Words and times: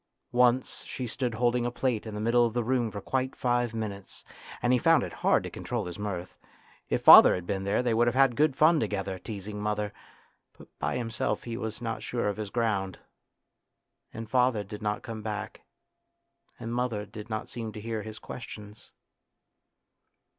Once 0.33 0.83
she 0.85 1.05
stood 1.05 1.35
holding 1.35 1.63
a 1.63 1.69
plate 1.69 2.07
in 2.07 2.15
the 2.15 2.19
middle 2.19 2.43
of 2.43 2.55
the 2.55 2.63
room 2.63 2.89
for 2.89 2.99
quite 2.99 3.35
five 3.35 3.71
minutes, 3.71 4.23
and 4.59 4.73
he 4.73 4.79
found 4.79 5.03
it 5.03 5.13
hard 5.21 5.43
to 5.43 5.49
control 5.51 5.85
his 5.85 5.99
mirth. 5.99 6.35
If 6.89 7.03
father 7.03 7.35
had 7.35 7.45
been 7.45 7.65
there 7.65 7.83
they 7.83 7.93
would 7.93 8.07
have 8.07 8.15
had 8.15 8.35
good 8.35 8.55
fun 8.55 8.79
together, 8.79 9.19
teasing 9.19 9.61
mother, 9.61 9.93
but 10.57 10.69
by 10.79 10.97
himself 10.97 11.43
he 11.43 11.55
was 11.55 11.83
not 11.83 12.01
sure 12.01 12.27
of 12.27 12.37
his 12.37 12.49
ground. 12.49 12.97
And 14.11 14.27
father 14.27 14.63
did 14.63 14.81
not 14.81 15.03
come 15.03 15.21
back, 15.21 15.61
and 16.59 16.73
mother 16.73 17.05
did 17.05 17.29
not 17.29 17.47
seem 17.47 17.71
to 17.73 17.79
hear 17.79 18.01
his 18.01 18.17
questions. 18.17 18.89